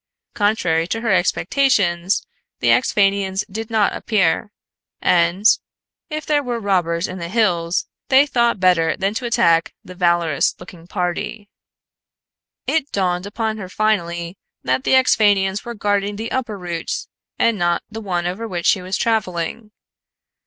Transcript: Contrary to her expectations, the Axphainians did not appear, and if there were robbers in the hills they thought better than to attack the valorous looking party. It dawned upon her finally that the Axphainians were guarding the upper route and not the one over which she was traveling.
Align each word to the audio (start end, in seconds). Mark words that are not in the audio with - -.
Contrary 0.33 0.87
to 0.87 1.01
her 1.01 1.13
expectations, 1.13 2.25
the 2.59 2.69
Axphainians 2.71 3.45
did 3.51 3.69
not 3.69 3.95
appear, 3.95 4.51
and 4.99 5.45
if 6.09 6.25
there 6.25 6.41
were 6.41 6.59
robbers 6.59 7.07
in 7.07 7.19
the 7.19 7.27
hills 7.29 7.85
they 8.09 8.25
thought 8.25 8.59
better 8.59 8.97
than 8.97 9.13
to 9.13 9.27
attack 9.27 9.75
the 9.83 9.93
valorous 9.93 10.55
looking 10.59 10.87
party. 10.87 11.51
It 12.65 12.91
dawned 12.91 13.27
upon 13.27 13.59
her 13.59 13.69
finally 13.69 14.39
that 14.63 14.85
the 14.85 14.95
Axphainians 14.95 15.63
were 15.65 15.75
guarding 15.75 16.15
the 16.15 16.31
upper 16.31 16.57
route 16.57 17.05
and 17.37 17.59
not 17.59 17.83
the 17.87 18.01
one 18.01 18.25
over 18.25 18.47
which 18.47 18.65
she 18.65 18.81
was 18.81 18.97
traveling. 18.97 19.69